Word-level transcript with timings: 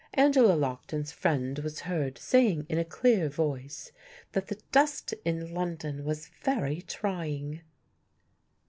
Angela 0.15 0.53
Lockton's 0.55 1.11
friend 1.11 1.59
was 1.59 1.81
heard 1.81 2.17
saying 2.17 2.65
in 2.69 2.79
a 2.79 2.83
clear 2.83 3.29
voice 3.29 3.91
that 4.31 4.47
the 4.47 4.59
dust 4.71 5.13
in 5.23 5.53
London 5.53 6.03
was 6.05 6.31
very 6.43 6.81
trying. 6.81 7.61